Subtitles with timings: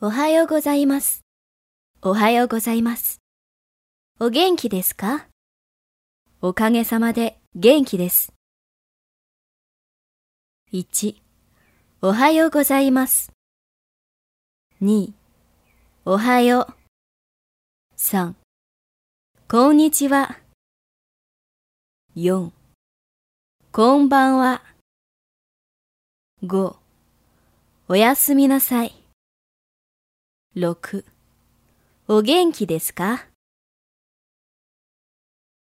[0.00, 1.24] おはようございます。
[2.02, 3.20] おはようございます。
[4.18, 5.28] お元気ですか？
[6.42, 8.32] おかげさまで元気です。
[10.72, 11.14] 1、
[12.02, 13.32] おはようございます。
[14.82, 15.12] 2、
[16.04, 16.74] おはよう。
[17.96, 18.34] 3、
[19.48, 20.36] こんにちは。
[22.16, 22.50] 4、
[23.70, 24.62] こんばんは。
[26.42, 26.76] 5、
[27.88, 29.03] おやすみなさい。
[30.56, 31.04] 6
[32.06, 33.26] お元気ですか？